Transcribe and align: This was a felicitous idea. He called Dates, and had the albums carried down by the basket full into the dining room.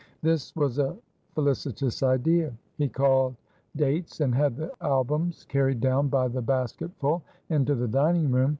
This 0.23 0.55
was 0.55 0.79
a 0.79 0.97
felicitous 1.35 2.01
idea. 2.01 2.57
He 2.79 2.89
called 2.89 3.35
Dates, 3.75 4.19
and 4.19 4.33
had 4.33 4.55
the 4.55 4.71
albums 4.81 5.45
carried 5.47 5.79
down 5.79 6.07
by 6.07 6.27
the 6.27 6.41
basket 6.41 6.89
full 6.97 7.21
into 7.51 7.75
the 7.75 7.87
dining 7.87 8.31
room. 8.31 8.49